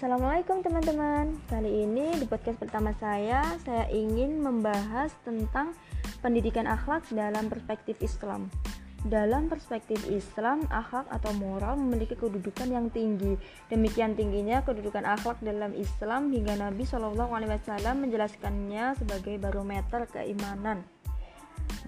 [0.00, 5.76] Assalamualaikum teman-teman Kali ini di podcast pertama saya Saya ingin membahas tentang
[6.24, 8.48] pendidikan akhlak dalam perspektif Islam
[9.04, 13.32] dalam perspektif Islam, akhlak atau moral memiliki kedudukan yang tinggi.
[13.72, 20.84] Demikian tingginya kedudukan akhlak dalam Islam hingga Nabi Wasallam menjelaskannya sebagai barometer keimanan.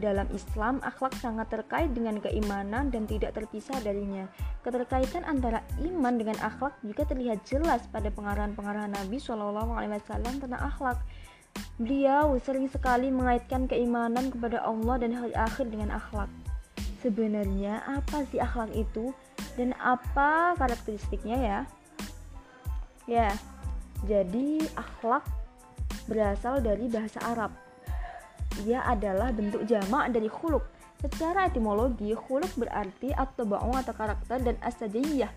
[0.00, 4.24] Dalam Islam, akhlak sangat terkait dengan keimanan dan tidak terpisah darinya.
[4.64, 10.62] Keterkaitan antara iman dengan akhlak juga terlihat jelas pada pengarahan-pengarahan Nabi Shallallahu Alaihi Wasallam tentang
[10.64, 10.96] akhlak.
[11.76, 16.32] Beliau sering sekali mengaitkan keimanan kepada Allah dan hari akhir dengan akhlak.
[17.04, 19.12] Sebenarnya apa sih akhlak itu
[19.60, 21.60] dan apa karakteristiknya ya?
[23.04, 23.28] Ya,
[24.08, 25.26] jadi akhlak
[26.08, 27.52] berasal dari bahasa Arab.
[28.68, 30.62] Ia adalah bentuk jamak dari khuluk.
[31.02, 35.32] Secara etimologi, khuluk berarti atau baung atau karakter dan asajiyah,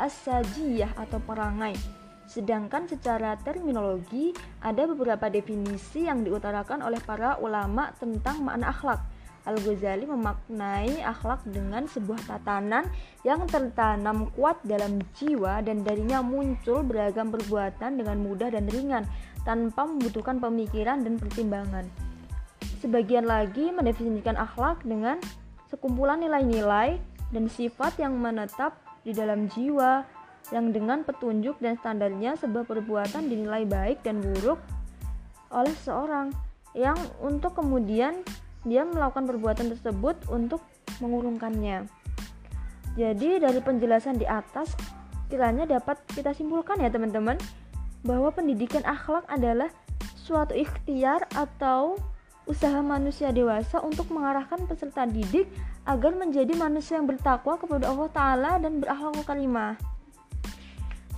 [0.00, 1.76] asajiyah atau perangai.
[2.24, 4.32] Sedangkan secara terminologi,
[4.64, 9.04] ada beberapa definisi yang diutarakan oleh para ulama tentang makna akhlak.
[9.42, 12.86] Al-Ghazali memaknai akhlak dengan sebuah tatanan
[13.26, 19.04] yang tertanam kuat dalam jiwa dan darinya muncul beragam perbuatan dengan mudah dan ringan
[19.42, 22.11] tanpa membutuhkan pemikiran dan pertimbangan.
[22.82, 25.22] Sebagian lagi mendefinisikan akhlak dengan
[25.70, 26.98] sekumpulan nilai-nilai
[27.30, 28.74] dan sifat yang menetap
[29.06, 30.02] di dalam jiwa
[30.50, 34.58] yang dengan petunjuk dan standarnya sebuah perbuatan dinilai baik dan buruk
[35.54, 36.34] oleh seorang
[36.74, 38.26] yang untuk kemudian
[38.66, 40.58] dia melakukan perbuatan tersebut untuk
[40.98, 41.86] mengurungkannya.
[42.98, 44.74] Jadi dari penjelasan di atas
[45.30, 47.38] kiranya dapat kita simpulkan ya teman-teman
[48.02, 49.70] bahwa pendidikan akhlak adalah
[50.18, 51.94] suatu ikhtiar atau
[52.46, 55.46] usaha manusia dewasa untuk mengarahkan peserta didik
[55.86, 59.78] agar menjadi manusia yang bertakwa kepada Allah Ta'ala dan berakhlak karimah.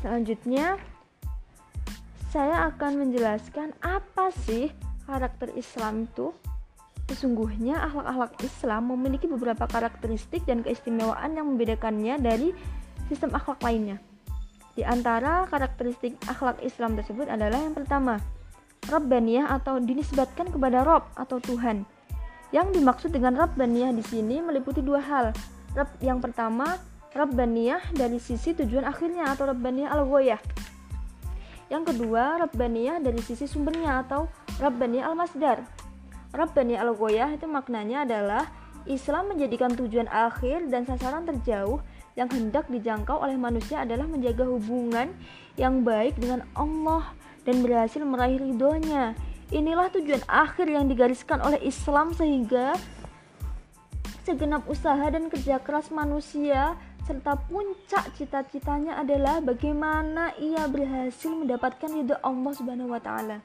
[0.04, 0.76] Selanjutnya,
[2.28, 4.68] saya akan menjelaskan apa sih
[5.08, 6.34] karakter Islam itu.
[7.04, 12.56] Sesungguhnya akhlak-akhlak Islam memiliki beberapa karakteristik dan keistimewaan yang membedakannya dari
[13.12, 14.00] sistem akhlak lainnya.
[14.74, 18.18] Di antara karakteristik akhlak Islam tersebut adalah yang pertama,
[18.88, 21.84] Rabbaniyah atau dinisbatkan kepada Rob atau Tuhan.
[22.52, 25.34] Yang dimaksud dengan Rabbaniyah di sini meliputi dua hal.
[25.74, 26.78] Rab yang pertama,
[27.14, 30.40] Rabbaniyah dari sisi tujuan akhirnya atau Rabbaniyah al-Ghoyah.
[31.72, 34.30] Yang kedua, Rabbaniyah dari sisi sumbernya atau
[34.60, 35.84] Rabbaniyah al-Masdar
[36.34, 38.50] Rabbani al-Goyah itu maknanya adalah
[38.90, 41.78] Islam menjadikan tujuan akhir dan sasaran terjauh
[42.18, 45.14] yang hendak dijangkau oleh manusia adalah menjaga hubungan
[45.54, 49.16] yang baik dengan Allah dan berhasil meraih ridhonya.
[49.52, 52.74] Inilah tujuan akhir yang digariskan oleh Islam sehingga
[54.24, 62.16] segenap usaha dan kerja keras manusia serta puncak cita-citanya adalah bagaimana ia berhasil mendapatkan ridho
[62.24, 63.44] Allah Subhanahu wa taala.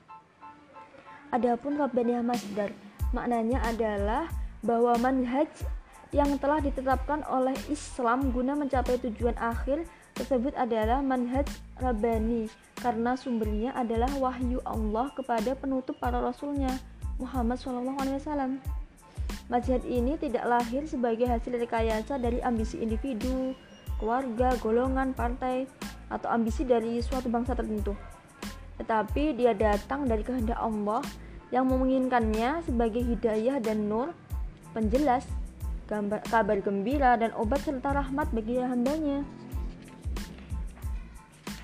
[1.36, 2.72] Adapun Rabbaniyah Masdar
[3.12, 4.32] maknanya adalah
[4.64, 5.52] bahwa manhaj
[6.16, 9.86] yang telah ditetapkan oleh Islam guna mencapai tujuan akhir
[10.18, 11.46] tersebut adalah manhaj
[11.80, 16.72] Rabbani karena sumbernya adalah wahyu Allah kepada penutup para rasulnya
[17.18, 18.60] Muhammad SAW.
[19.50, 23.58] Manhaj ini tidak lahir sebagai hasil rekayasa dari ambisi individu,
[23.98, 25.66] keluarga, golongan, partai,
[26.14, 27.98] atau ambisi dari suatu bangsa tertentu
[28.80, 31.04] tetapi dia datang dari kehendak Allah
[31.52, 34.16] yang menginginkannya sebagai hidayah dan nur,
[34.72, 35.28] penjelas,
[35.92, 39.28] gambar, kabar gembira dan obat serta rahmat bagi hambanya.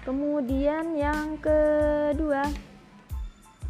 [0.05, 2.45] Kemudian yang kedua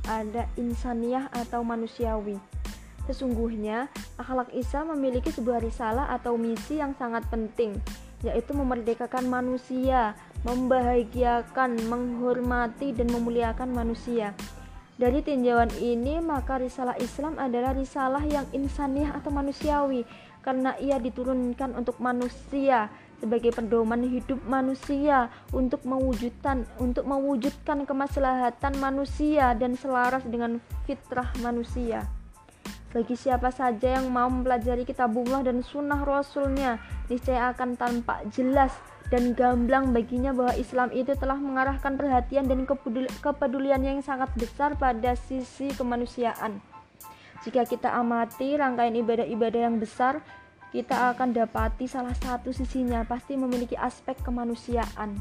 [0.05, 2.35] ada insaniah atau manusiawi.
[3.07, 3.87] Sesungguhnya
[4.19, 7.79] akhlak Isa memiliki sebuah risalah atau misi yang sangat penting,
[8.21, 10.13] yaitu memerdekakan manusia
[10.45, 14.37] membahagiakan, menghormati, dan memuliakan manusia.
[14.95, 20.05] Dari tinjauan ini, maka risalah Islam adalah risalah yang insaniah atau manusiawi,
[20.45, 22.87] karena ia diturunkan untuk manusia
[23.25, 32.05] sebagai pedoman hidup manusia untuk mewujudkan untuk mewujudkan kemaslahatan manusia dan selaras dengan fitrah manusia.
[32.93, 36.79] Bagi siapa saja yang mau mempelajari kitabullah dan sunnah rasulnya,
[37.11, 38.71] niscaya akan tampak jelas
[39.09, 42.63] dan gamblang baginya bahwa Islam itu telah mengarahkan perhatian dan
[43.19, 46.63] kepedulian yang sangat besar pada sisi kemanusiaan.
[47.43, 50.23] Jika kita amati rangkaian ibadah-ibadah yang besar,
[50.75, 55.15] kita akan dapati salah satu sisinya pasti memiliki aspek kemanusiaan.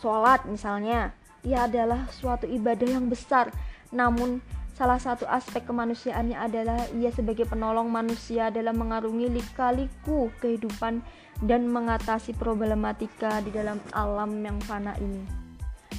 [0.00, 1.12] Sholat misalnya,
[1.44, 3.52] ia adalah suatu ibadah yang besar,
[3.92, 4.40] namun
[4.72, 11.04] salah satu aspek kemanusiaannya adalah ia sebagai penolong manusia dalam mengarungi lika-liku kehidupan
[11.44, 15.20] dan mengatasi problematika di dalam alam yang fana ini.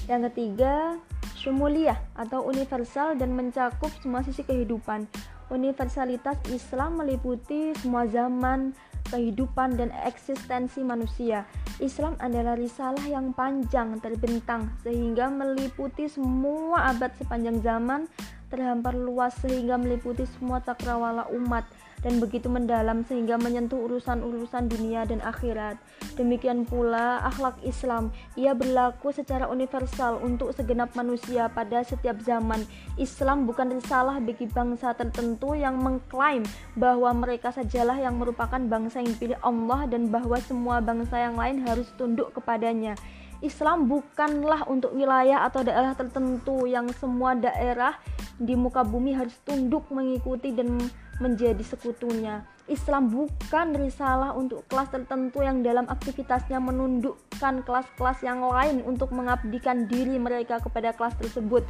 [0.09, 0.97] Yang ketiga,
[1.37, 5.05] syumuliyah atau universal dan mencakup semua sisi kehidupan.
[5.49, 8.73] Universalitas Islam meliputi semua zaman,
[9.09, 11.49] kehidupan, dan eksistensi manusia.
[11.81, 18.05] Islam adalah risalah yang panjang terbentang sehingga meliputi semua abad sepanjang zaman,
[18.53, 21.65] terhampar luas sehingga meliputi semua cakrawala umat
[21.99, 25.75] dan begitu mendalam sehingga menyentuh urusan-urusan dunia dan akhirat.
[26.15, 32.63] Demikian pula akhlak Islam, ia berlaku secara universal untuk segenap manusia pada setiap zaman.
[32.95, 36.43] Islam bukan risalah bagi bangsa tertentu yang mengklaim
[36.75, 41.63] bahwa mereka sajalah yang merupakan bangsa yang dipilih Allah dan bahwa semua bangsa yang lain
[41.63, 42.95] harus tunduk kepadanya.
[43.39, 47.95] Islam bukanlah untuk wilayah atau daerah tertentu yang semua daerah
[48.39, 50.79] di muka bumi harus tunduk mengikuti dan
[51.19, 52.47] menjadi sekutunya.
[52.71, 59.89] Islam bukan risalah untuk kelas tertentu yang dalam aktivitasnya menundukkan kelas-kelas yang lain untuk mengabdikan
[59.89, 61.65] diri mereka kepada kelas tersebut.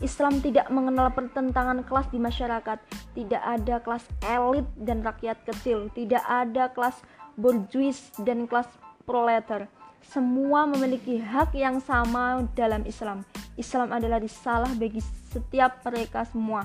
[0.00, 2.78] Islam tidak mengenal pertentangan kelas di masyarakat.
[3.16, 5.88] Tidak ada kelas elit dan rakyat kecil.
[5.92, 7.00] Tidak ada kelas
[7.34, 8.68] bourgeois dan kelas
[9.08, 9.66] proletar.
[10.06, 13.26] Semua memiliki hak yang sama dalam Islam.
[13.56, 15.00] Islam adalah risalah bagi
[15.36, 16.64] setiap mereka semua.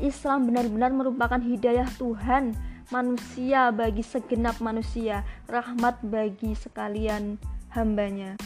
[0.00, 2.56] Islam benar-benar merupakan hidayah Tuhan
[2.88, 7.40] manusia bagi segenap manusia, rahmat bagi sekalian
[7.72, 8.36] hambanya.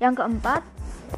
[0.00, 0.62] Yang keempat,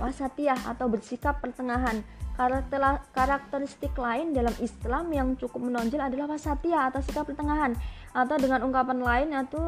[0.02, 2.02] wasatiyah atau bersikap pertengahan.
[2.32, 2.80] Karakter,
[3.12, 7.76] karakteristik lain dalam Islam yang cukup menonjol adalah wasatiyah atau sikap pertengahan
[8.16, 9.60] atau dengan ungkapan lain yaitu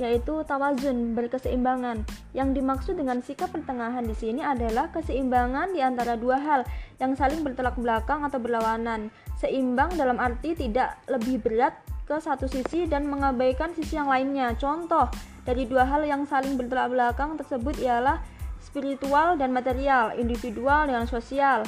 [0.00, 2.02] yaitu tawazun, berkeseimbangan.
[2.32, 6.60] Yang dimaksud dengan sikap pertengahan di sini adalah keseimbangan di antara dua hal
[6.96, 9.12] yang saling bertolak belakang atau berlawanan.
[9.36, 11.76] Seimbang dalam arti tidak lebih berat
[12.08, 14.56] ke satu sisi dan mengabaikan sisi yang lainnya.
[14.56, 15.06] Contoh
[15.44, 18.18] dari dua hal yang saling bertolak belakang tersebut ialah
[18.58, 21.62] spiritual dan material, individual dengan sosial,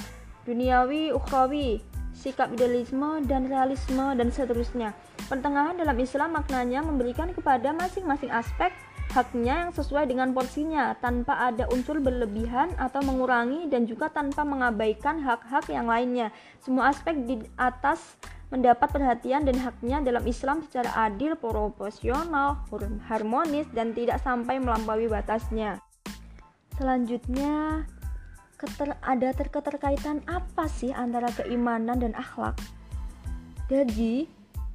[0.49, 4.95] duniawi, ukhrawi, sikap idealisme dan realisme dan seterusnya.
[5.27, 8.71] Pertengahan dalam Islam maknanya memberikan kepada masing-masing aspek
[9.13, 15.21] haknya yang sesuai dengan porsinya tanpa ada unsur berlebihan atau mengurangi dan juga tanpa mengabaikan
[15.21, 16.33] hak-hak yang lainnya.
[16.65, 18.01] Semua aspek di atas
[18.49, 22.65] mendapat perhatian dan haknya dalam Islam secara adil, proporsional,
[23.09, 25.81] harmonis dan tidak sampai melampaui batasnya.
[26.77, 27.85] Selanjutnya,
[28.63, 32.55] keter, ada keterkaitan apa sih antara keimanan dan akhlak?
[33.67, 34.31] Jadi,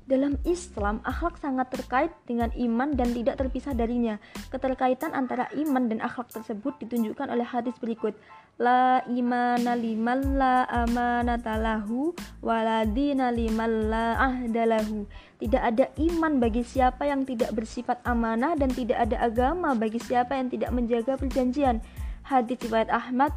[0.08, 4.16] dalam Islam, akhlak sangat terkait dengan iman dan tidak terpisah darinya.
[4.48, 8.16] Keterkaitan antara iman dan akhlak tersebut ditunjukkan oleh hadis berikut.
[8.56, 15.04] La imana liman la amanata lahu waladina liman la ahdalahu.
[15.44, 20.40] Tidak ada iman bagi siapa yang tidak bersifat amanah dan tidak ada agama bagi siapa
[20.40, 21.84] yang tidak menjaga perjanjian.
[22.24, 23.36] Hadis riwayat Ahmad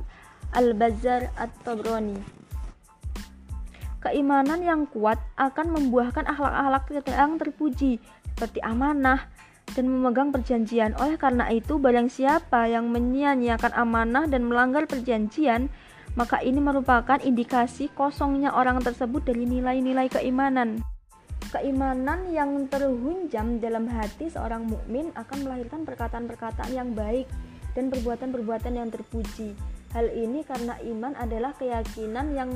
[0.51, 2.19] Al-Bazzar At-Tabrani.
[4.01, 8.01] Keimanan yang kuat akan membuahkan akhlak-akhlak yang terpuji
[8.33, 9.29] seperti amanah
[9.77, 10.97] dan memegang perjanjian.
[10.97, 15.69] Oleh karena itu, barang siapa yang menyia-nyiakan amanah dan melanggar perjanjian,
[16.19, 20.83] maka ini merupakan indikasi kosongnya orang tersebut dari nilai-nilai keimanan.
[21.51, 27.27] Keimanan yang terhunjam dalam hati seorang mukmin akan melahirkan perkataan-perkataan yang baik
[27.75, 29.55] dan perbuatan-perbuatan yang terpuji.
[29.91, 32.51] Hal ini karena iman adalah keyakinan yang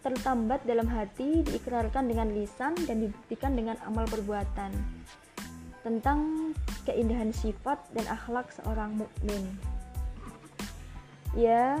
[0.00, 4.74] tertambat dalam hati, diikrarkan dengan lisan dan dibuktikan dengan amal perbuatan.
[5.86, 6.50] Tentang
[6.84, 9.44] keindahan sifat dan akhlak seorang mukmin.
[11.38, 11.78] Ya,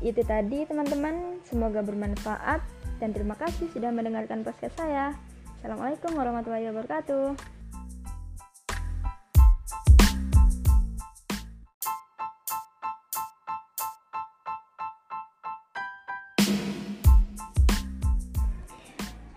[0.00, 1.36] itu tadi teman-teman.
[1.44, 2.64] Semoga bermanfaat
[2.96, 5.12] dan terima kasih sudah mendengarkan podcast saya.
[5.60, 7.55] Assalamualaikum warahmatullahi wabarakatuh.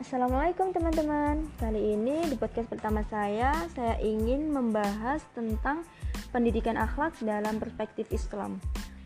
[0.09, 1.45] Assalamualaikum teman-teman.
[1.61, 5.85] Kali ini di podcast pertama saya Saya ingin membahas tentang
[6.33, 8.57] pendidikan akhlak dalam perspektif Islam.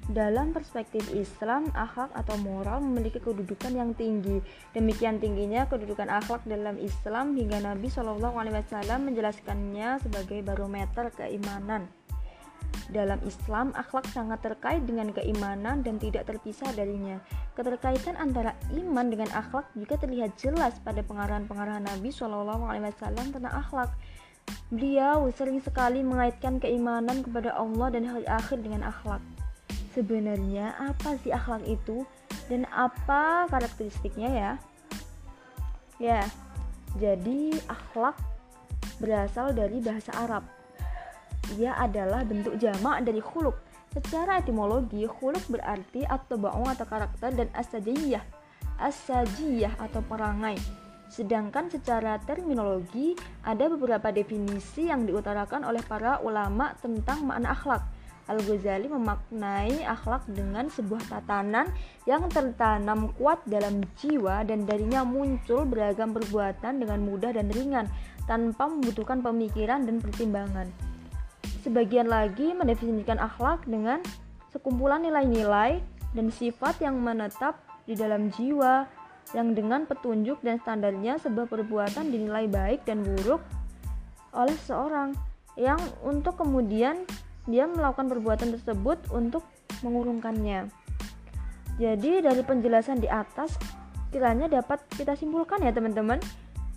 [0.08, 4.40] Dalam perspektif Islam, akhlak atau moral memiliki kedudukan yang tinggi.
[4.72, 8.24] Demikian tingginya kedudukan akhlak dalam Islam Hingga Nabi SAW
[9.04, 11.92] menjelaskannya sebagai barometer keimanan.
[12.88, 17.20] Dalam Islam, akhlak sangat terkait dengan keimanan dan tidak terpisah darinya.
[17.54, 22.74] Keterkaitan antara iman dengan akhlak juga terlihat jelas pada pengarahan-pengarahan Nabi SAW
[23.30, 23.94] tentang akhlak.
[24.74, 29.22] Beliau sering sekali mengaitkan keimanan kepada Allah dan hari akhir dengan akhlak.
[29.94, 32.02] Sebenarnya apa sih akhlak itu
[32.50, 34.52] dan apa karakteristiknya ya?
[36.02, 36.22] Ya,
[36.98, 38.18] jadi akhlak
[38.98, 40.42] berasal dari bahasa Arab
[41.60, 43.60] ia adalah bentuk jamak dari khuluk
[43.94, 48.26] Secara etimologi, khuluk berarti atau baung atau karakter dan asajiyah,
[48.82, 50.58] asajiyah atau perangai.
[51.14, 53.14] Sedangkan secara terminologi,
[53.46, 57.86] ada beberapa definisi yang diutarakan oleh para ulama tentang makna akhlak.
[58.24, 61.70] Al-Ghazali memaknai akhlak dengan sebuah tatanan
[62.10, 67.86] yang tertanam kuat dalam jiwa dan darinya muncul beragam perbuatan dengan mudah dan ringan
[68.26, 70.93] tanpa membutuhkan pemikiran dan pertimbangan.
[71.64, 74.04] Sebagian lagi mendefinisikan akhlak dengan
[74.52, 75.80] sekumpulan nilai-nilai
[76.12, 77.56] dan sifat yang menetap
[77.88, 78.84] di dalam jiwa
[79.32, 83.40] yang dengan petunjuk dan standarnya sebuah perbuatan dinilai baik dan buruk
[84.36, 85.16] oleh seorang
[85.56, 87.08] yang untuk kemudian
[87.48, 89.48] dia melakukan perbuatan tersebut untuk
[89.88, 90.68] mengurungkannya.
[91.80, 93.56] Jadi dari penjelasan di atas
[94.12, 96.20] kiranya dapat kita simpulkan ya teman-teman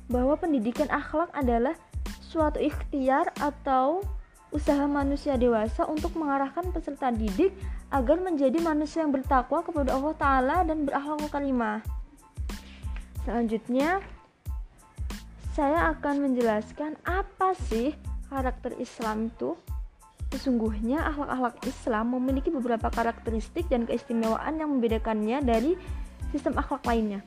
[0.06, 1.74] bahwa pendidikan akhlak adalah
[2.22, 4.00] suatu ikhtiar atau
[4.54, 7.54] usaha manusia dewasa untuk mengarahkan peserta didik
[7.90, 11.82] agar menjadi manusia yang bertakwa kepada Allah Ta'ala dan berakhlak karimah.
[13.26, 14.00] Selanjutnya,
[15.56, 17.96] saya akan menjelaskan apa sih
[18.30, 19.58] karakter Islam itu.
[20.30, 25.78] Sesungguhnya akhlak-akhlak Islam memiliki beberapa karakteristik dan keistimewaan yang membedakannya dari
[26.34, 27.22] sistem akhlak lainnya.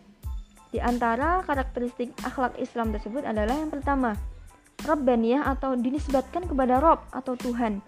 [0.70, 4.14] Di antara karakteristik akhlak Islam tersebut adalah yang pertama,
[4.90, 7.86] Rabbaniyah atau dinisbatkan kepada Rob atau Tuhan.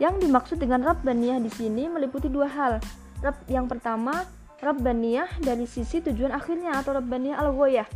[0.00, 2.80] Yang dimaksud dengan Rabbaniyah di sini meliputi dua hal.
[3.20, 4.24] Rab yang pertama,
[4.64, 7.88] Rabbaniyah dari sisi tujuan akhirnya atau Rabbaniyah al-Ghoyah.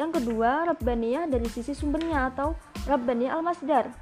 [0.00, 2.56] Yang kedua, Rabbaniyah dari sisi sumbernya atau
[2.88, 3.92] Rabbaniyah al-Masdar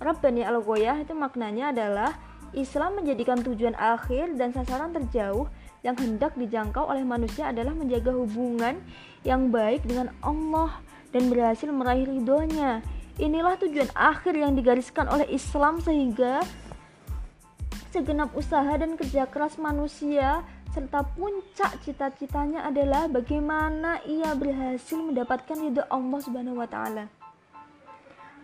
[0.00, 2.16] Rabbani al-Goyah itu maknanya adalah
[2.56, 5.44] Islam menjadikan tujuan akhir dan sasaran terjauh
[5.84, 8.80] yang hendak dijangkau oleh manusia adalah menjaga hubungan
[9.28, 12.82] yang baik dengan Allah dan berhasil meraih ridhonya.
[13.20, 16.40] Inilah tujuan akhir yang digariskan oleh Islam sehingga
[17.90, 25.82] segenap usaha dan kerja keras manusia serta puncak cita-citanya adalah bagaimana ia berhasil mendapatkan ridho
[25.90, 27.10] Allah Subhanahu wa taala.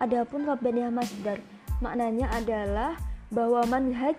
[0.02, 1.38] Adapun Rabbaniyah Masdar
[1.78, 2.98] maknanya adalah
[3.30, 4.18] bahwa manhaj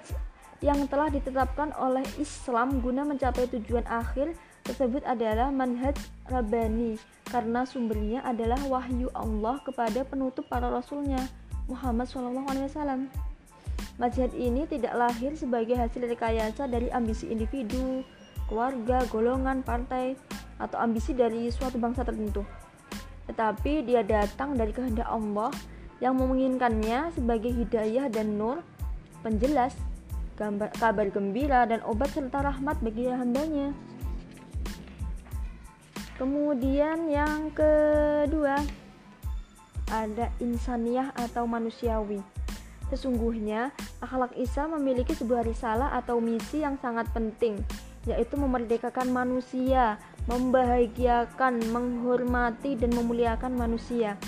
[0.64, 4.34] yang telah ditetapkan oleh Islam guna mencapai tujuan akhir
[4.68, 5.96] tersebut adalah manhaj
[6.28, 7.00] Rabbani
[7.32, 11.24] karena sumbernya adalah wahyu Allah kepada penutup para rasulnya
[11.72, 13.08] Muhammad SAW.
[13.98, 18.06] Manhaj ini tidak lahir sebagai hasil rekayasa dari ambisi individu,
[18.46, 20.14] keluarga, golongan, partai,
[20.62, 22.46] atau ambisi dari suatu bangsa tertentu
[23.28, 25.52] tetapi dia datang dari kehendak Allah
[26.00, 28.64] yang menginginkannya sebagai hidayah dan nur,
[29.22, 29.76] penjelas,
[30.40, 33.76] gambar, kabar gembira dan obat serta rahmat bagi hambanya.
[36.18, 38.58] Kemudian yang kedua
[39.94, 42.20] ada insaniah atau manusiawi.
[42.90, 43.72] Sesungguhnya
[44.02, 47.62] akhlak Isa memiliki sebuah risalah atau misi yang sangat penting,
[48.10, 54.20] yaitu memerdekakan manusia membahagiakan, menghormati, dan memuliakan manusia.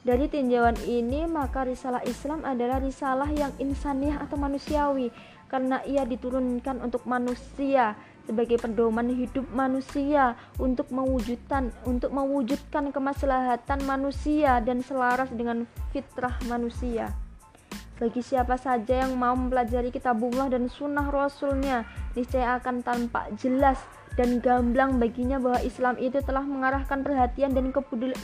[0.00, 5.12] Dari tinjauan ini, maka risalah Islam adalah risalah yang insaniah atau manusiawi,
[5.50, 14.60] karena ia diturunkan untuk manusia sebagai pedoman hidup manusia untuk mewujudkan untuk mewujudkan kemaslahatan manusia
[14.64, 17.12] dan selaras dengan fitrah manusia.
[18.00, 21.84] Bagi siapa saja yang mau mempelajari kitabullah dan sunnah rasulnya,
[22.16, 23.76] niscaya akan tampak jelas
[24.16, 27.68] dan gamblang baginya bahwa Islam itu telah mengarahkan perhatian dan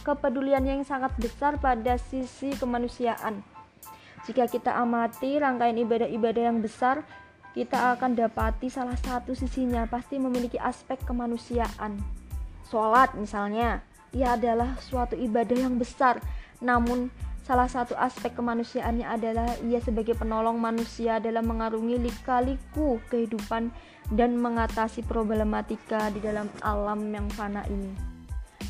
[0.00, 3.44] kepeduliannya yang sangat besar pada sisi kemanusiaan.
[4.24, 7.06] Jika kita amati rangkaian ibadah-ibadah yang besar,
[7.56, 11.96] kita akan dapati salah satu sisinya pasti memiliki aspek kemanusiaan.
[12.68, 13.80] Sholat misalnya,
[14.12, 16.20] ia adalah suatu ibadah yang besar,
[16.60, 17.08] namun
[17.46, 23.70] Salah satu aspek kemanusiaannya adalah ia sebagai penolong manusia dalam mengarungi lika-liku kehidupan
[24.10, 27.94] dan mengatasi problematika di dalam alam yang fana ini.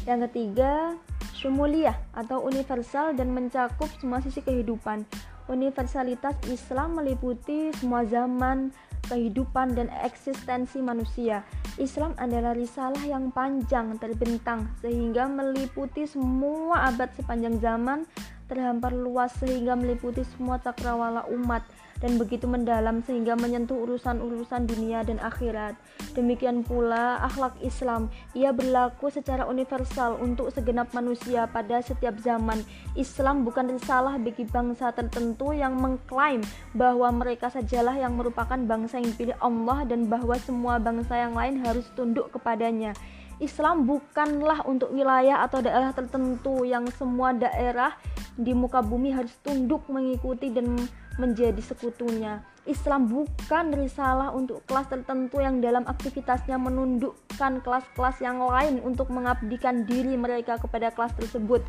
[0.04, 0.92] Yang ketiga,
[1.32, 5.08] syumuliyah atau universal dan mencakup semua sisi kehidupan.
[5.46, 8.74] Universalitas Islam meliputi semua zaman,
[9.06, 11.46] kehidupan, dan eksistensi manusia.
[11.78, 18.02] Islam adalah risalah yang panjang terbentang sehingga meliputi semua abad sepanjang zaman
[18.50, 21.62] terhampar luas sehingga meliputi semua cakrawala umat
[22.00, 25.76] dan begitu mendalam sehingga menyentuh urusan-urusan dunia dan akhirat.
[26.12, 32.60] Demikian pula akhlak Islam, ia berlaku secara universal untuk segenap manusia pada setiap zaman.
[32.96, 36.40] Islam bukan risalah bagi bangsa tertentu yang mengklaim
[36.72, 41.60] bahwa mereka sajalah yang merupakan bangsa yang dipilih Allah dan bahwa semua bangsa yang lain
[41.64, 42.96] harus tunduk kepadanya.
[43.36, 47.92] Islam bukanlah untuk wilayah atau daerah tertentu yang semua daerah
[48.32, 50.72] di muka bumi harus tunduk mengikuti dan
[51.16, 52.44] menjadi sekutunya.
[52.66, 59.87] Islam bukan risalah untuk kelas tertentu yang dalam aktivitasnya menundukkan kelas-kelas yang lain untuk mengabdikan
[59.87, 61.62] diri mereka kepada kelas tersebut.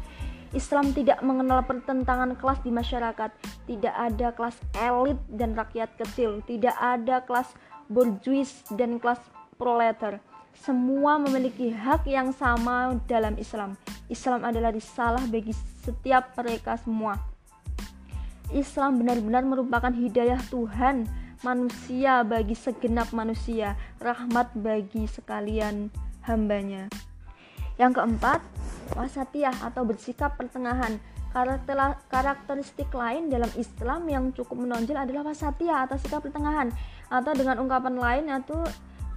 [0.55, 3.29] Islam tidak mengenal pertentangan kelas di masyarakat.
[3.67, 6.41] Tidak ada kelas elit dan rakyat kecil.
[6.47, 7.51] Tidak ada kelas
[7.91, 9.21] bourgeois dan kelas
[9.59, 10.23] proletar.
[10.57, 13.77] Semua memiliki hak yang sama dalam Islam.
[14.09, 15.53] Islam adalah risalah bagi
[15.85, 17.36] setiap mereka semua.
[18.55, 21.07] Islam benar-benar merupakan hidayah Tuhan
[21.45, 25.91] manusia bagi segenap manusia, rahmat bagi sekalian
[26.25, 26.89] hambanya.
[27.77, 28.41] Yang keempat,
[28.97, 30.97] wasatiyah atau bersikap pertengahan.
[32.09, 36.73] Karakteristik lain dalam Islam yang cukup menonjol adalah wasatiyah atau sikap pertengahan
[37.13, 38.65] atau dengan ungkapan lain atau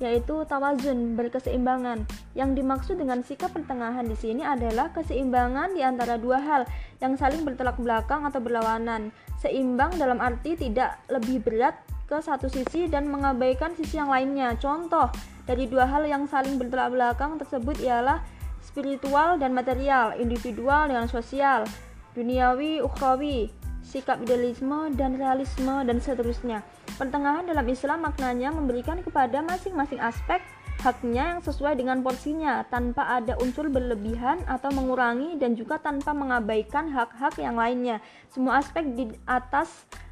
[0.01, 2.09] yaitu tawazun, berkeseimbangan.
[2.33, 6.65] Yang dimaksud dengan sikap pertengahan di sini adalah keseimbangan di antara dua hal
[7.05, 9.13] yang saling bertolak belakang atau berlawanan.
[9.39, 11.77] Seimbang dalam arti tidak lebih berat
[12.09, 14.57] ke satu sisi dan mengabaikan sisi yang lainnya.
[14.59, 15.13] Contoh
[15.45, 18.25] dari dua hal yang saling bertolak belakang tersebut ialah
[18.65, 21.69] spiritual dan material, individual dengan sosial,
[22.17, 23.53] duniawi, ukhrawi,
[23.85, 26.63] sikap idealisme dan realisme dan seterusnya.
[26.97, 30.43] Pertengahan dalam Islam maknanya memberikan kepada masing-masing aspek
[30.81, 36.89] haknya yang sesuai dengan porsinya tanpa ada unsur berlebihan atau mengurangi dan juga tanpa mengabaikan
[36.89, 38.01] hak-hak yang lainnya.
[38.33, 39.69] Semua aspek di atas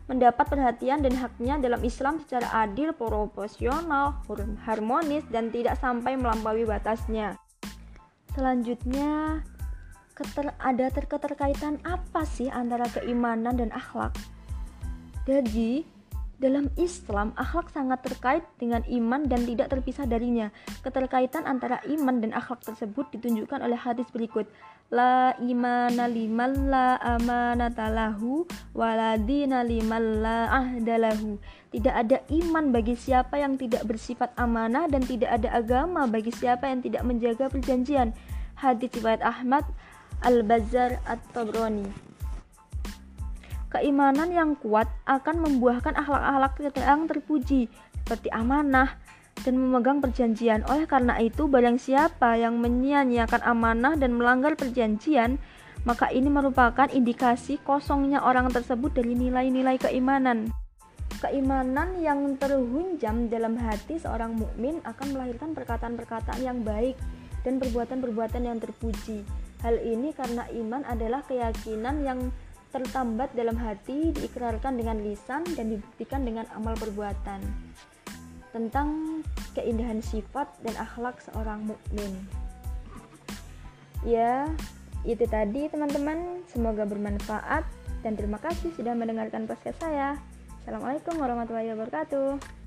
[0.09, 4.25] mendapat perhatian dan haknya dalam Islam secara adil, proporsional,
[4.65, 7.37] harmonis dan tidak sampai melampaui batasnya.
[8.33, 9.45] Selanjutnya,
[10.19, 14.19] keter ada terketerkaitan apa sih antara keimanan dan akhlak?
[15.31, 15.87] Jadi,
[16.39, 20.55] dalam Islam, akhlak sangat terkait dengan iman dan tidak terpisah darinya.
[20.87, 24.47] Keterkaitan antara iman dan akhlak tersebut ditunjukkan oleh hadis berikut.
[24.95, 31.43] La imana liman la amanata lahu waladina liman la ahdalahu.
[31.75, 36.71] Tidak ada iman bagi siapa yang tidak bersifat amanah dan tidak ada agama bagi siapa
[36.71, 38.15] yang tidak menjaga perjanjian.
[38.55, 39.67] Hadis riwayat Ahmad
[40.23, 41.87] Al-Bazzar At-Tabrani.
[43.69, 47.69] Keimanan yang kuat akan membuahkan akhlak-akhlak yang terpuji
[48.03, 48.97] seperti amanah
[49.45, 50.65] dan memegang perjanjian.
[50.67, 55.37] Oleh karena itu, barang siapa yang menyia-nyiakan amanah dan melanggar perjanjian,
[55.87, 60.51] maka ini merupakan indikasi kosongnya orang tersebut dari nilai-nilai keimanan.
[61.19, 66.95] Keimanan yang terhunjam dalam hati seorang mukmin akan melahirkan perkataan-perkataan yang baik
[67.43, 69.23] dan perbuatan-perbuatan yang terpuji.
[69.59, 72.31] Hal ini karena iman adalah keyakinan yang
[72.71, 77.41] tertambat dalam hati, diikrarkan dengan lisan dan dibuktikan dengan amal perbuatan.
[78.55, 79.21] Tentang
[79.59, 82.13] keindahan sifat dan akhlak seorang mukmin.
[84.07, 84.47] Ya,
[85.03, 86.47] itu tadi teman-teman.
[86.47, 87.67] Semoga bermanfaat
[88.07, 90.15] dan terima kasih sudah mendengarkan podcast saya.
[90.63, 92.58] Assalamualaikum warahmatullahi wabarakatuh.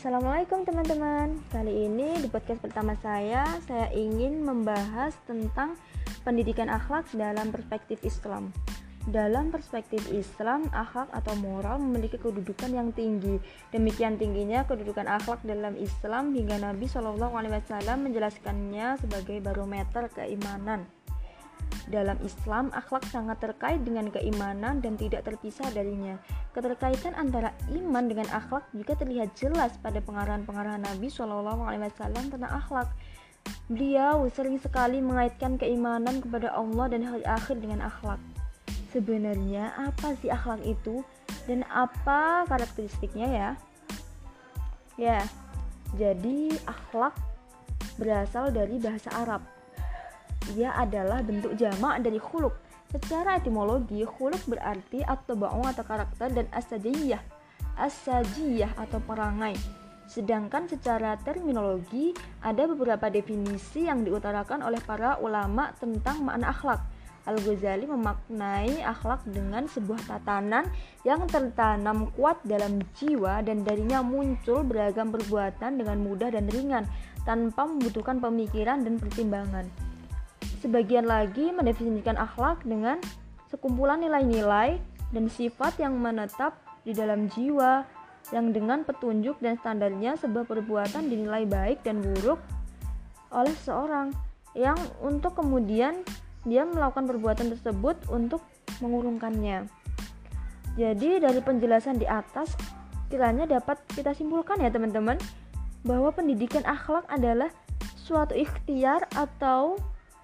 [0.00, 1.44] Assalamualaikum teman-teman.
[1.52, 5.76] Kali ini di podcast pertama saya Saya ingin membahas tentang
[6.24, 8.48] pendidikan akhlak dalam perspektif Islam.
[9.04, 13.44] Dalam perspektif Islam, akhlak atau moral memiliki kedudukan yang tinggi.
[13.76, 17.20] Demikian tingginya kedudukan akhlak dalam Islam Hingga Nabi SAW
[18.00, 20.88] menjelaskannya sebagai barometer keimanan
[21.90, 26.16] dalam Islam, akhlak sangat terkait dengan keimanan dan tidak terpisah darinya.
[26.54, 31.74] Keterkaitan antara iman dengan akhlak juga terlihat jelas pada pengarahan-pengarahan Nabi SAW
[32.06, 32.88] tentang akhlak.
[33.66, 38.22] Beliau sering sekali mengaitkan keimanan kepada Allah dan hari akhir dengan akhlak.
[38.94, 41.02] Sebenarnya apa sih akhlak itu
[41.50, 43.50] dan apa karakteristiknya ya?
[44.98, 45.20] Ya,
[45.98, 47.18] jadi akhlak
[47.98, 49.42] berasal dari bahasa Arab
[50.56, 52.54] ia adalah bentuk jamak dari khuluk.
[52.90, 57.22] Secara etimologi, khuluk berarti atau bau atau karakter dan asajiyah,
[57.78, 59.54] asajiyah atau perangai.
[60.10, 62.10] Sedangkan secara terminologi,
[62.42, 66.82] ada beberapa definisi yang diutarakan oleh para ulama tentang makna akhlak.
[67.30, 70.66] Al-Ghazali memaknai akhlak dengan sebuah tatanan
[71.06, 76.90] yang tertanam kuat dalam jiwa dan darinya muncul beragam perbuatan dengan mudah dan ringan
[77.22, 79.89] tanpa membutuhkan pemikiran dan pertimbangan.
[80.60, 83.00] Sebagian lagi mendefinisikan akhlak dengan
[83.48, 84.76] sekumpulan nilai-nilai
[85.10, 87.88] dan sifat yang menetap di dalam jiwa
[88.28, 92.38] yang dengan petunjuk dan standarnya sebuah perbuatan dinilai baik dan buruk
[93.32, 94.12] oleh seorang
[94.52, 96.04] yang untuk kemudian
[96.44, 98.44] dia melakukan perbuatan tersebut untuk
[98.84, 99.64] mengurungkannya.
[100.76, 102.54] Jadi dari penjelasan di atas
[103.10, 105.18] kiranya dapat kita simpulkan ya teman-teman
[105.82, 107.50] bahwa pendidikan akhlak adalah
[107.96, 109.80] suatu ikhtiar atau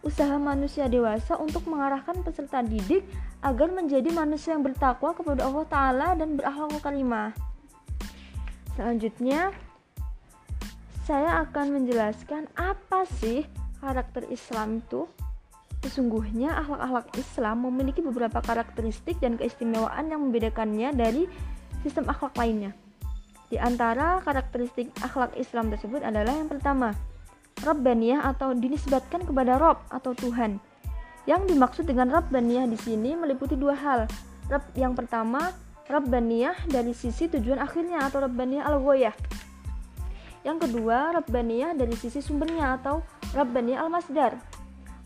[0.06, 3.02] usaha manusia dewasa untuk mengarahkan peserta didik
[3.42, 7.34] agar menjadi manusia yang bertakwa kepada Allah Ta'ala dan berakhlak karimah.
[8.78, 9.50] Selanjutnya,
[11.02, 13.42] saya akan menjelaskan apa sih
[13.82, 15.10] karakter Islam itu.
[15.82, 21.26] Sesungguhnya akhlak-akhlak Islam memiliki beberapa karakteristik dan keistimewaan yang membedakannya dari
[21.82, 22.74] sistem akhlak lainnya.
[23.46, 26.90] Di antara karakteristik akhlak Islam tersebut adalah yang pertama,
[27.64, 30.60] Rabbaniyah atau dinisbatkan kepada Rob atau Tuhan.
[31.24, 34.04] Yang dimaksud dengan Rabbaniyah di sini meliputi dua hal.
[34.46, 39.16] Rab yang pertama, Rabbaniyah dari sisi tujuan akhirnya atau Rabbaniyah al-Ghoyah.
[40.46, 43.02] Yang kedua, Rabbaniyah dari sisi sumbernya atau
[43.34, 44.38] Rabbaniyah al-Masdar.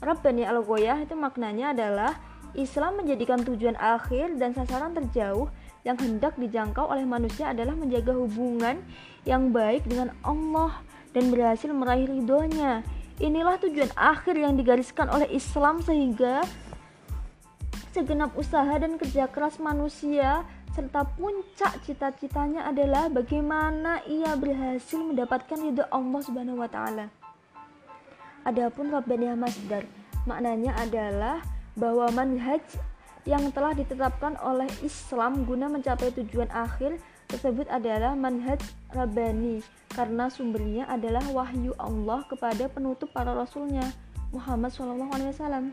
[0.04, 2.12] Rabbaniyah al-Ghoyah itu maknanya adalah
[2.58, 5.48] Islam menjadikan tujuan akhir dan sasaran terjauh
[5.86, 8.84] yang hendak dijangkau oleh manusia adalah menjaga hubungan
[9.24, 12.82] yang baik dengan Allah dan berhasil meraih ridhonya.
[13.20, 16.40] Inilah tujuan akhir yang digariskan oleh Islam sehingga
[17.92, 25.84] segenap usaha dan kerja keras manusia serta puncak cita-citanya adalah bagaimana ia berhasil mendapatkan ridho
[25.90, 27.10] Allah Subhanahu wa taala.
[28.46, 29.84] Adapun Rabbaniyah Masdar
[30.24, 31.42] maknanya adalah
[31.74, 32.62] bahwa manhaj
[33.28, 36.96] yang telah ditetapkan oleh Islam guna mencapai tujuan akhir
[37.30, 38.58] tersebut adalah manhaj
[38.90, 39.62] Rabbani
[39.94, 43.94] karena sumbernya adalah wahyu Allah kepada penutup para rasulnya
[44.34, 45.70] Muhammad SAW.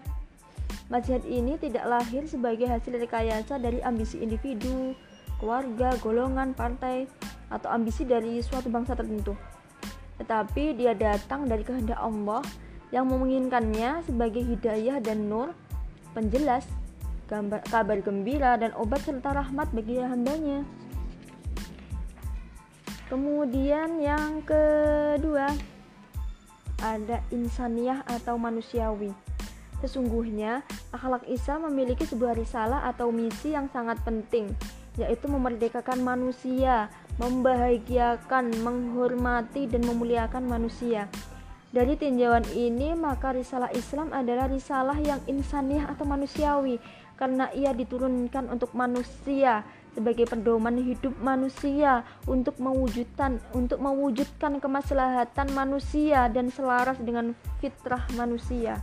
[0.88, 4.96] Manhaj ini tidak lahir sebagai hasil rekayasa dari ambisi individu,
[5.41, 7.10] keluarga, golongan, partai,
[7.52, 9.36] atau ambisi dari suatu bangsa tertentu.
[10.17, 12.41] Tetapi dia datang dari kehendak Allah
[12.89, 15.52] yang menginginkannya sebagai hidayah dan nur,
[16.15, 16.63] penjelas,
[17.28, 20.63] gambar, kabar gembira dan obat serta rahmat bagi hambanya.
[23.08, 25.48] Kemudian yang kedua
[26.84, 29.15] ada insaniah atau manusiawi.
[29.80, 34.52] Sesungguhnya akhlak Isa memiliki sebuah risalah atau misi yang sangat penting,
[35.00, 41.08] yaitu memerdekakan manusia, membahagiakan, menghormati dan memuliakan manusia.
[41.72, 46.82] Dari tinjauan ini, maka risalah Islam adalah risalah yang insaniah atau manusiawi
[47.17, 49.65] karena ia diturunkan untuk manusia
[49.98, 58.78] sebagai pedoman hidup manusia untuk mewujudkan untuk mewujudkan kemaslahatan manusia dan selaras dengan fitrah manusia.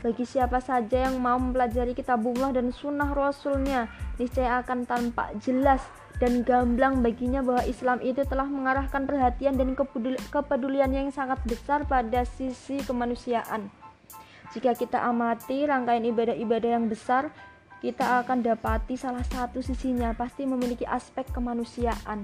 [0.00, 5.84] Bagi siapa saja yang mau mempelajari kitabullah dan sunnah rasulnya, niscaya akan tampak jelas
[6.18, 9.78] dan gamblang baginya bahwa Islam itu telah mengarahkan perhatian dan
[10.32, 13.70] kepedulian yang sangat besar pada sisi kemanusiaan.
[14.50, 17.30] Jika kita amati rangkaian ibadah-ibadah yang besar
[17.82, 22.22] kita akan dapati salah satu sisinya pasti memiliki aspek kemanusiaan.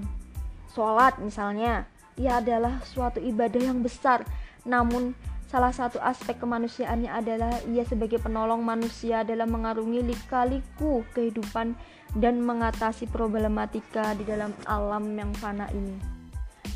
[0.71, 1.83] Sholat misalnya,
[2.15, 4.23] ia adalah suatu ibadah yang besar,
[4.63, 5.11] namun
[5.51, 11.75] salah satu aspek kemanusiaannya adalah ia sebagai penolong manusia dalam mengarungi lika-liku kehidupan
[12.15, 15.99] dan mengatasi problematika di dalam alam yang fana ini.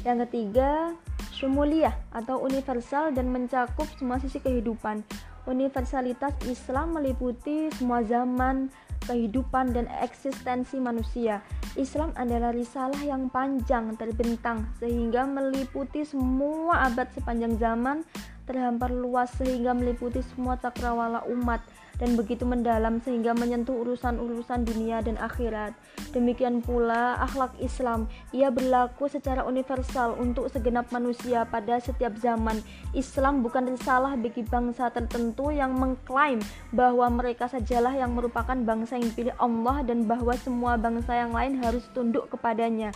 [0.04, 0.92] Yang ketiga,
[1.32, 5.00] syumuliyah atau universal dan mencakup semua sisi kehidupan.
[5.44, 8.72] Universalitas Islam meliputi semua zaman,
[9.04, 11.44] kehidupan, dan eksistensi manusia.
[11.76, 18.08] Islam adalah risalah yang panjang terbentang sehingga meliputi semua abad sepanjang zaman,
[18.48, 21.60] terhampar luas sehingga meliputi semua cakrawala umat
[22.04, 25.72] dan begitu mendalam sehingga menyentuh urusan-urusan dunia dan akhirat.
[26.12, 32.60] Demikian pula akhlak Islam, ia berlaku secara universal untuk segenap manusia pada setiap zaman.
[32.92, 36.44] Islam bukan risalah bagi bangsa tertentu yang mengklaim
[36.76, 41.64] bahwa mereka sajalah yang merupakan bangsa yang dipilih Allah dan bahwa semua bangsa yang lain
[41.64, 42.92] harus tunduk kepadanya.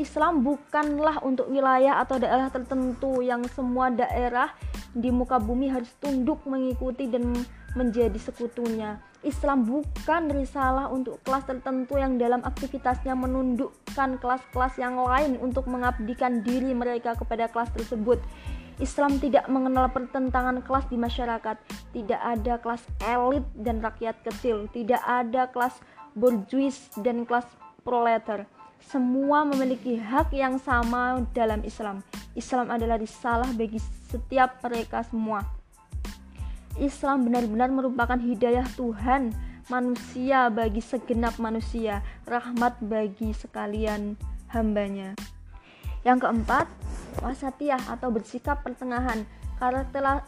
[0.00, 4.48] Islam bukanlah untuk wilayah atau daerah tertentu yang semua daerah
[4.96, 9.00] di muka bumi harus tunduk mengikuti dan menjadi sekutunya.
[9.22, 16.42] Islam bukan risalah untuk kelas tertentu yang dalam aktivitasnya menundukkan kelas-kelas yang lain untuk mengabdikan
[16.42, 18.18] diri mereka kepada kelas tersebut.
[18.82, 21.56] Islam tidak mengenal pertentangan kelas di masyarakat.
[21.94, 24.66] Tidak ada kelas elit dan rakyat kecil.
[24.74, 25.78] Tidak ada kelas
[26.18, 27.46] bourgeois dan kelas
[27.86, 28.50] proletar.
[28.82, 32.02] Semua memiliki hak yang sama dalam Islam.
[32.34, 33.78] Islam adalah risalah bagi
[34.10, 35.61] setiap mereka semua.
[36.80, 39.32] Islam benar-benar merupakan hidayah Tuhan
[39.68, 44.16] manusia bagi segenap manusia, rahmat bagi sekalian
[44.50, 45.14] hambanya.
[46.02, 46.66] Yang keempat,
[47.22, 49.22] wasatiyah atau bersikap pertengahan.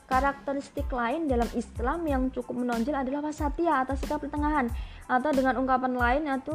[0.06, 4.70] Karakteristik lain dalam Islam yang cukup menonjol adalah wasatiyah atau sikap pertengahan
[5.10, 6.54] atau dengan ungkapan lain yaitu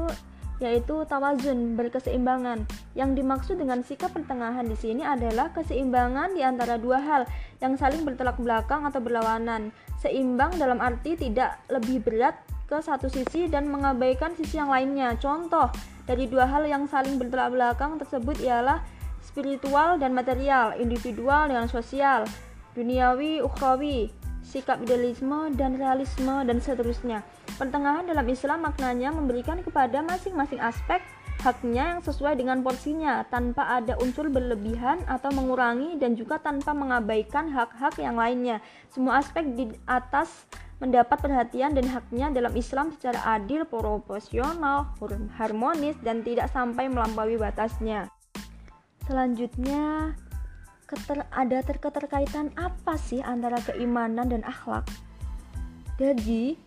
[0.60, 2.68] yaitu tawazun, berkeseimbangan.
[2.96, 7.22] Yang dimaksud dengan sikap pertengahan di sini adalah keseimbangan di antara dua hal
[7.64, 9.72] yang saling bertolak belakang atau berlawanan.
[10.00, 12.36] Seimbang dalam arti tidak lebih berat
[12.70, 15.18] ke satu sisi dan mengabaikan sisi yang lainnya.
[15.18, 15.72] Contoh
[16.06, 18.84] dari dua hal yang saling bertolak belakang tersebut ialah
[19.24, 22.28] spiritual dan material, individual dengan sosial,
[22.78, 24.14] duniawi, ukhrawi,
[24.50, 27.22] sikap idealisme dan realisme dan seterusnya.
[27.62, 31.06] Pertengahan dalam Islam maknanya memberikan kepada masing-masing aspek
[31.40, 37.48] haknya yang sesuai dengan porsinya tanpa ada unsur berlebihan atau mengurangi dan juga tanpa mengabaikan
[37.48, 38.60] hak-hak yang lainnya.
[38.92, 40.28] Semua aspek di atas
[40.84, 44.96] mendapat perhatian dan haknya dalam Islam secara adil, proporsional,
[45.36, 48.08] harmonis dan tidak sampai melampaui batasnya.
[49.08, 50.16] Selanjutnya,
[50.90, 54.90] keter ada terketerkaitan apa sih antara keimanan dan akhlak?
[56.02, 56.58] Jadi,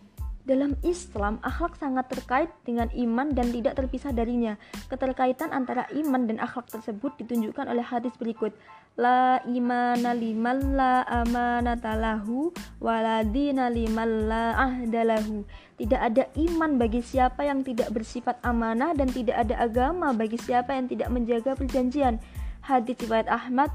[0.43, 4.59] dalam Islam, akhlak sangat terkait dengan iman dan tidak terpisah darinya.
[4.91, 8.51] Keterkaitan antara iman dan akhlak tersebut ditunjukkan oleh hadis berikut.
[8.99, 12.51] La imana liman la amanata lahu
[12.83, 15.47] waladina liman la ahdalahu.
[15.79, 20.75] Tidak ada iman bagi siapa yang tidak bersifat amanah dan tidak ada agama bagi siapa
[20.75, 22.21] yang tidak menjaga perjanjian.
[22.63, 23.71] Hadis riwayat Ahmad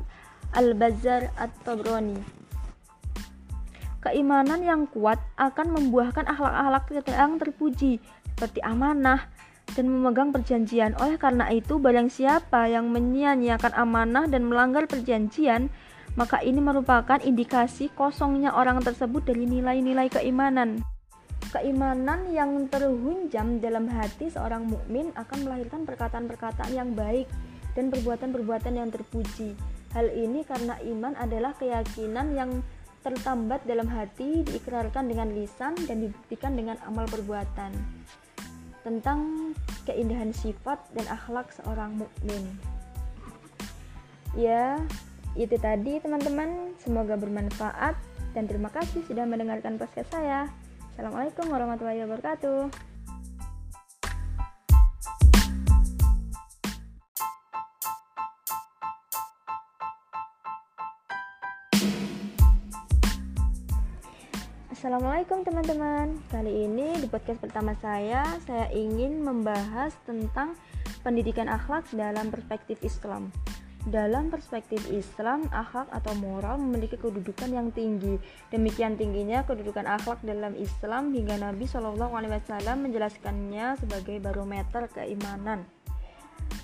[0.57, 2.17] Al-Bazzar At-Tabrani.
[3.99, 7.99] Keimanan yang kuat akan membuahkan akhlak-akhlak yang terpuji
[8.39, 9.27] seperti amanah
[9.75, 10.95] dan memegang perjanjian.
[11.03, 15.69] Oleh karena itu, barang siapa yang menyia-nyiakan amanah dan melanggar perjanjian,
[16.15, 20.81] maka ini merupakan indikasi kosongnya orang tersebut dari nilai-nilai keimanan.
[21.49, 27.31] Keimanan yang terhunjam dalam hati seorang mukmin akan melahirkan perkataan-perkataan yang baik
[27.73, 29.55] dan perbuatan-perbuatan yang terpuji.
[29.97, 32.51] Hal ini karena iman adalah keyakinan yang
[33.01, 37.73] tertambat dalam hati, diikrarkan dengan lisan dan dibuktikan dengan amal perbuatan.
[38.85, 39.53] Tentang
[39.89, 42.45] keindahan sifat dan akhlak seorang mukmin.
[44.37, 44.77] Ya,
[45.39, 46.77] itu tadi teman-teman.
[46.85, 47.97] Semoga bermanfaat
[48.37, 50.53] dan terima kasih sudah mendengarkan podcast saya.
[50.93, 52.88] Assalamualaikum warahmatullahi wabarakatuh.
[64.79, 70.55] Assalamualaikum teman-teman Kali ini di podcast pertama saya Saya ingin membahas tentang
[71.03, 73.35] pendidikan akhlak dalam perspektif Islam
[73.89, 78.21] dalam perspektif Islam, akhlak atau moral memiliki kedudukan yang tinggi.
[78.53, 85.65] Demikian tingginya kedudukan akhlak dalam Islam hingga Nabi Wasallam menjelaskannya sebagai barometer keimanan.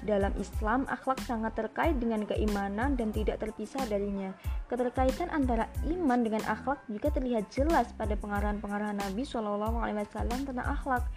[0.05, 4.37] Dalam Islam, akhlak sangat terkait dengan keimanan dan tidak terpisah darinya.
[4.69, 10.69] Keterkaitan antara iman dengan akhlak juga terlihat jelas pada pengarahan-pengarahan Nabi Shallallahu Alaihi Wasallam tentang
[10.69, 11.09] akhlak.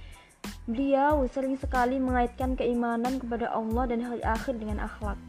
[0.72, 5.20] Beliau sering sekali mengaitkan keimanan kepada Allah dan hari akhir dengan akhlak.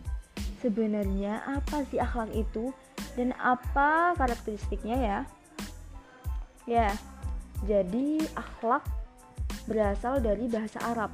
[0.63, 2.71] Sebenarnya apa sih akhlak itu
[3.19, 5.19] dan apa karakteristiknya ya?
[6.63, 6.89] Ya,
[7.67, 8.87] jadi akhlak
[9.67, 11.11] berasal dari bahasa Arab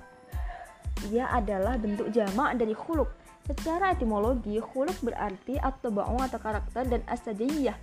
[1.11, 3.11] ia adalah bentuk jamak dari khuluk.
[3.45, 7.77] Secara etimologi, khuluk berarti atau bau atau karakter dan asajiyah,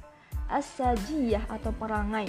[0.49, 2.25] asajiyah atau perangai.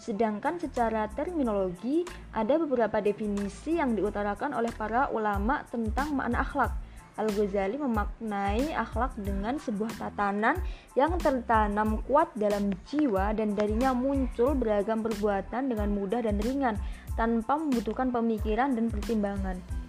[0.00, 6.72] Sedangkan secara terminologi, ada beberapa definisi yang diutarakan oleh para ulama tentang makna akhlak.
[7.20, 10.56] Al-Ghazali memaknai akhlak dengan sebuah tatanan
[10.96, 16.80] yang tertanam kuat dalam jiwa dan darinya muncul beragam perbuatan dengan mudah dan ringan
[17.20, 19.79] tanpa membutuhkan pemikiran dan pertimbangan.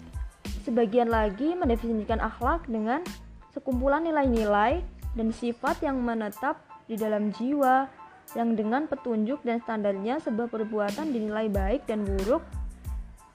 [0.62, 3.02] Sebagian lagi mendefinisikan akhlak dengan
[3.50, 4.82] sekumpulan nilai-nilai
[5.18, 7.90] dan sifat yang menetap di dalam jiwa
[8.32, 12.40] yang dengan petunjuk dan standarnya sebuah perbuatan dinilai baik dan buruk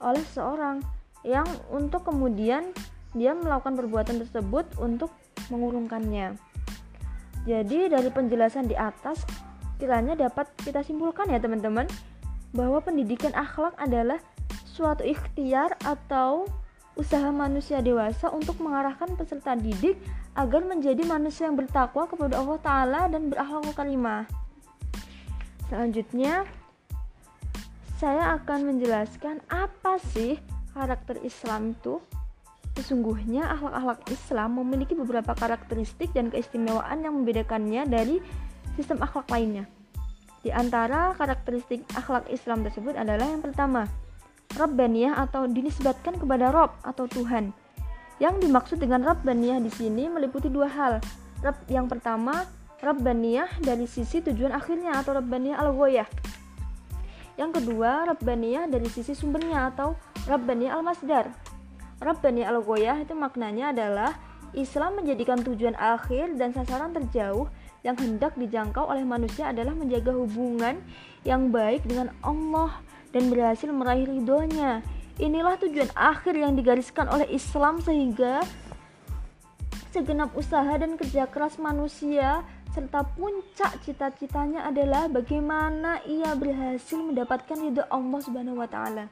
[0.02, 0.82] oleh seorang
[1.22, 2.72] yang untuk kemudian
[3.14, 5.12] dia melakukan perbuatan tersebut untuk
[5.52, 6.34] mengurungkannya.
[7.46, 9.22] Jadi dari penjelasan di atas
[9.78, 11.86] kiranya dapat kita simpulkan ya teman-teman
[12.52, 14.18] bahwa pendidikan akhlak adalah
[14.64, 16.48] suatu ikhtiar atau
[16.98, 19.94] usaha manusia dewasa untuk mengarahkan peserta didik
[20.34, 24.26] agar menjadi manusia yang bertakwa kepada Allah Ta'ala dan berakhlak karimah.
[25.70, 26.42] Selanjutnya,
[28.02, 30.42] saya akan menjelaskan apa sih
[30.74, 32.02] karakter Islam itu.
[32.78, 38.22] Sesungguhnya akhlak-akhlak Islam memiliki beberapa karakteristik dan keistimewaan yang membedakannya dari
[38.78, 39.66] sistem akhlak lainnya.
[40.46, 43.90] Di antara karakteristik akhlak Islam tersebut adalah yang pertama,
[44.58, 47.54] Rabbaniyah atau dinisbatkan kepada Rob atau Tuhan.
[48.18, 50.98] Yang dimaksud dengan Rabbaniyah di sini meliputi dua hal.
[51.38, 52.42] Rab yang pertama,
[52.82, 56.10] Rabbaniyah dari sisi tujuan akhirnya atau Rabbaniyah al-Ghoyah.
[57.38, 59.94] Yang kedua, Rabbaniyah dari sisi sumbernya atau
[60.26, 61.30] Rabbaniyah al-Masdar.
[61.98, 64.14] Rabbani al-Goyah itu maknanya adalah
[64.54, 67.50] Islam menjadikan tujuan akhir dan sasaran terjauh
[67.82, 70.78] yang hendak dijangkau oleh manusia adalah menjaga hubungan
[71.26, 72.78] yang baik dengan Allah
[73.12, 74.84] dan berhasil meraih ridhonya.
[75.18, 78.46] Inilah tujuan akhir yang digariskan oleh Islam sehingga
[79.90, 87.82] segenap usaha dan kerja keras manusia serta puncak cita-citanya adalah bagaimana ia berhasil mendapatkan ridho
[87.90, 89.10] Allah Subhanahu wa taala.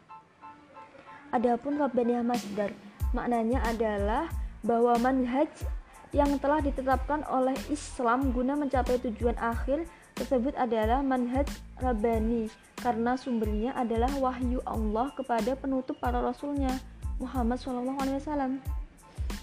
[1.34, 2.70] Adapun Rabbaniyah Masdar,
[3.10, 4.30] maknanya adalah
[4.62, 5.50] bahwa manhaj
[6.14, 9.84] yang telah ditetapkan oleh Islam guna mencapai tujuan akhir
[10.16, 11.44] tersebut adalah manhaj
[11.76, 12.48] Rabbani
[12.80, 16.80] karena sumbernya adalah wahyu Allah kepada penutup para rasulnya
[17.20, 18.56] Muhammad SAW.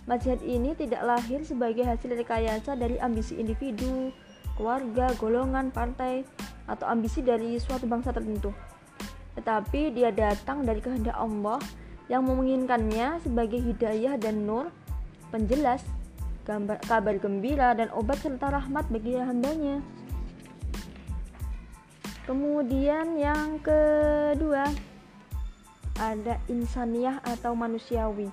[0.04, 4.12] Mazhab ini tidak lahir sebagai hasil rekayasa dari ambisi individu,
[4.60, 6.28] keluarga, golongan, partai,
[6.68, 8.52] atau ambisi dari suatu bangsa tertentu.
[9.40, 11.60] Tetapi dia datang dari kehendak Allah
[12.12, 14.70] yang menginginkannya sebagai hidayah dan nur,
[15.32, 15.82] penjelas,
[16.44, 19.80] gambar, kabar gembira dan obat serta rahmat bagi hambanya.
[22.24, 24.72] Kemudian yang kedua
[26.00, 28.32] ada insaniah atau manusiawi.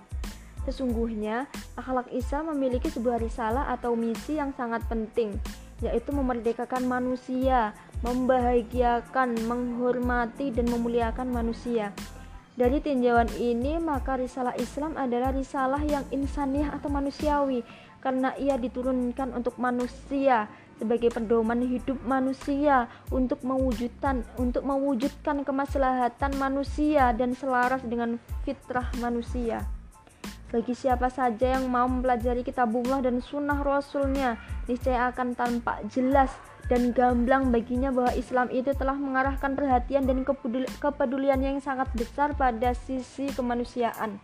[0.63, 5.35] Sesungguhnya, akhlak Isa memiliki sebuah risalah atau misi yang sangat penting,
[5.83, 7.75] yaitu memerdekakan manusia,
[8.07, 11.91] membahagiakan, menghormati, dan memuliakan manusia.
[12.55, 17.65] Dari tinjauan ini, maka risalah Islam adalah risalah yang insaniah atau manusiawi,
[18.05, 20.47] karena ia diturunkan untuk manusia
[20.81, 28.17] sebagai pedoman hidup manusia untuk mewujudkan untuk mewujudkan kemaslahatan manusia dan selaras dengan
[28.49, 29.69] fitrah manusia.
[30.51, 34.35] Bagi siapa saja yang mau mempelajari kitabullah dan sunnah rasulnya,
[34.67, 36.33] niscaya akan tampak jelas
[36.67, 40.27] dan gamblang baginya bahwa Islam itu telah mengarahkan perhatian dan
[40.83, 44.19] kepedulian yang sangat besar pada sisi kemanusiaan.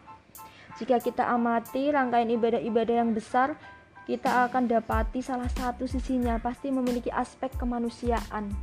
[0.83, 3.55] Jika kita amati rangkaian ibadah-ibadah yang besar,
[4.07, 8.55] kita akan dapati salah satu sisinya pasti memiliki aspek kemanusiaan.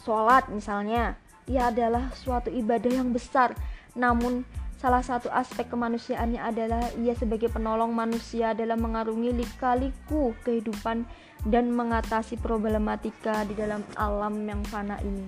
[0.00, 3.52] Sholat misalnya, ia adalah suatu ibadah yang besar,
[3.92, 4.48] namun
[4.78, 11.02] Salah satu aspek kemanusiaannya adalah ia sebagai penolong manusia dalam mengarungi lika-liku kehidupan
[11.50, 15.26] dan mengatasi problematika di dalam alam yang fana ini.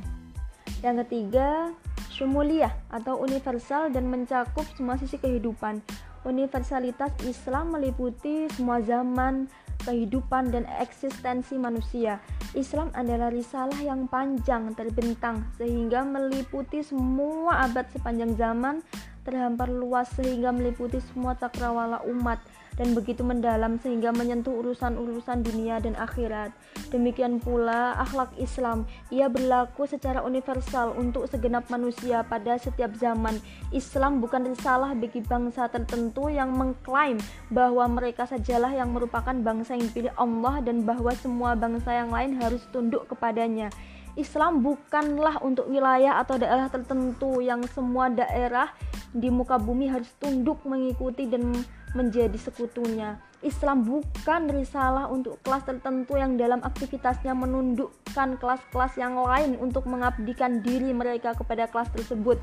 [0.87, 1.75] Yang ketiga,
[2.15, 5.83] syumuliyah atau universal dan mencakup semua sisi kehidupan.
[6.21, 9.49] Universalitas Islam meliputi semua zaman,
[9.89, 12.21] kehidupan, dan eksistensi manusia.
[12.53, 18.85] Islam adalah risalah yang panjang terbentang sehingga meliputi semua abad sepanjang zaman
[19.25, 22.41] terhampar luas sehingga meliputi semua cakrawala umat
[22.79, 26.55] dan begitu mendalam sehingga menyentuh urusan-urusan dunia dan akhirat.
[26.91, 33.39] Demikian pula akhlak Islam, ia berlaku secara universal untuk segenap manusia pada setiap zaman.
[33.71, 37.19] Islam bukan risalah bagi bangsa tertentu yang mengklaim
[37.51, 42.39] bahwa mereka sajalah yang merupakan bangsa yang dipilih Allah dan bahwa semua bangsa yang lain
[42.39, 43.71] harus tunduk kepadanya.
[44.19, 48.75] Islam bukanlah untuk wilayah atau daerah tertentu yang semua daerah
[49.15, 51.55] di muka bumi harus tunduk mengikuti dan
[51.95, 53.19] menjadi sekutunya.
[53.41, 60.61] Islam bukan risalah untuk kelas tertentu yang dalam aktivitasnya menundukkan kelas-kelas yang lain untuk mengabdikan
[60.61, 62.37] diri mereka kepada kelas tersebut.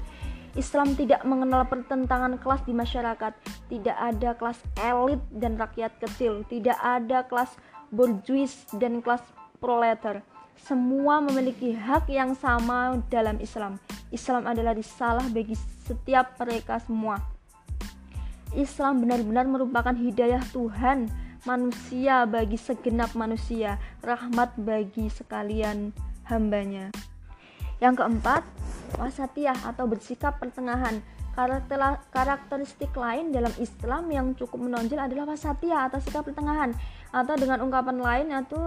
[0.57, 3.33] Islam tidak mengenal pertentangan kelas di masyarakat.
[3.69, 6.41] Tidak ada kelas elit dan rakyat kecil.
[6.49, 7.53] Tidak ada kelas
[7.93, 9.21] bourgeois dan kelas
[9.61, 10.25] proletar.
[10.57, 13.77] Semua memiliki hak yang sama dalam Islam.
[14.09, 15.53] Islam adalah risalah bagi
[15.85, 17.36] setiap mereka semua.
[18.55, 21.11] Islam benar-benar merupakan hidayah Tuhan
[21.43, 25.95] manusia bagi segenap manusia, rahmat bagi sekalian
[26.27, 26.91] hambanya.
[27.77, 28.43] Yang keempat,
[28.99, 30.99] wasatiyah atau bersikap pertengahan.
[32.09, 36.73] Karakteristik lain dalam Islam yang cukup menonjol adalah wasatiyah atau sikap pertengahan
[37.13, 38.57] atau dengan ungkapan lain yaitu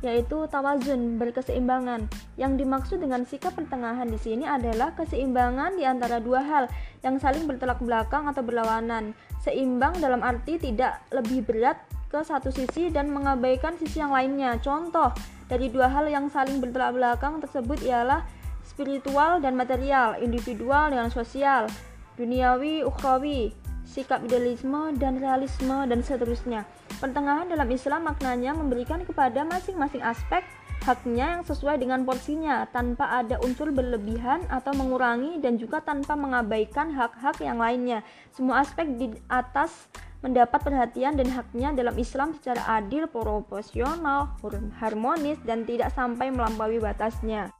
[0.00, 2.08] yaitu tawazun, berkeseimbangan.
[2.40, 6.64] Yang dimaksud dengan sikap pertengahan di sini adalah keseimbangan di antara dua hal
[7.04, 9.12] yang saling bertolak belakang atau berlawanan.
[9.40, 11.80] Seimbang dalam arti tidak lebih berat
[12.10, 14.58] ke satu sisi dan mengabaikan sisi yang lainnya.
[14.60, 15.12] Contoh
[15.46, 18.24] dari dua hal yang saling bertolak belakang tersebut ialah
[18.66, 21.68] spiritual dan material, individual dengan sosial,
[22.16, 23.52] duniawi, ukhrawi,
[23.90, 26.62] sikap idealisme dan realisme dan seterusnya.
[27.02, 30.46] Pertengahan dalam Islam maknanya memberikan kepada masing-masing aspek
[30.80, 36.88] haknya yang sesuai dengan porsinya tanpa ada unsur berlebihan atau mengurangi dan juga tanpa mengabaikan
[36.94, 38.00] hak-hak yang lainnya.
[38.32, 44.36] Semua aspek di atas mendapat perhatian dan haknya dalam Islam secara adil, proporsional,
[44.80, 47.52] harmonis dan tidak sampai melampaui batasnya.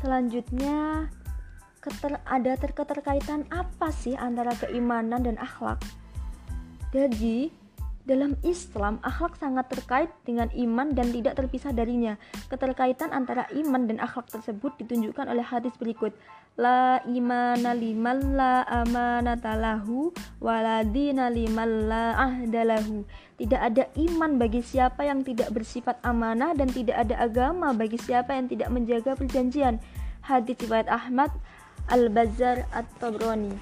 [0.00, 1.08] Selanjutnya,
[1.82, 5.82] keter, ada terketerkaitan apa sih antara keimanan dan akhlak?
[6.94, 7.50] Jadi,
[8.02, 12.18] dalam Islam, akhlak sangat terkait dengan iman dan tidak terpisah darinya.
[12.50, 16.10] Keterkaitan antara iman dan akhlak tersebut ditunjukkan oleh hadis berikut.
[16.58, 20.10] La imana liman la amanatalahu
[20.42, 23.06] waladina liman la ahdalahu.
[23.38, 28.34] Tidak ada iman bagi siapa yang tidak bersifat amanah dan tidak ada agama bagi siapa
[28.34, 29.78] yang tidak menjaga perjanjian.
[30.26, 31.30] Hadis riwayat Ahmad
[31.88, 33.54] Al-Bazzar At-Tabrani.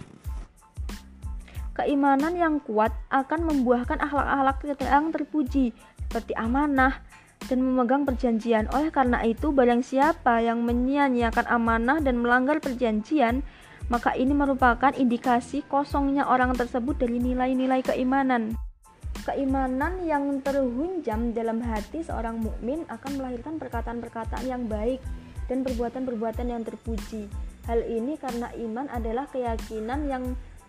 [1.76, 5.72] Keimanan yang kuat akan membuahkan akhlak-akhlak yang terpuji
[6.10, 7.00] seperti amanah
[7.48, 8.68] dan memegang perjanjian.
[8.74, 13.40] Oleh karena itu, barang siapa yang menyia-nyiakan amanah dan melanggar perjanjian,
[13.88, 18.54] maka ini merupakan indikasi kosongnya orang tersebut dari nilai-nilai keimanan.
[19.26, 25.02] Keimanan yang terhunjam dalam hati seorang mukmin akan melahirkan perkataan-perkataan yang baik
[25.50, 27.26] dan perbuatan-perbuatan yang terpuji.
[27.68, 30.24] Hal ini karena iman adalah keyakinan yang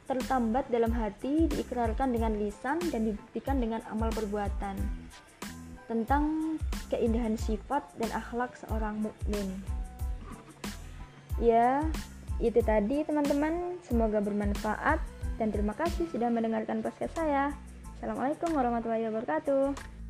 [0.10, 4.76] tertambat dalam hati, diikrarkan dengan lisan, dan dibuktikan dengan amal perbuatan.
[5.88, 6.58] Tentang
[6.92, 9.48] keindahan sifat dan akhlak seorang mukmin.
[11.40, 11.84] Ya,
[12.44, 13.80] itu tadi teman-teman.
[13.88, 15.00] Semoga bermanfaat
[15.40, 17.56] dan terima kasih sudah mendengarkan podcast saya.
[17.98, 20.01] Assalamualaikum warahmatullahi wabarakatuh.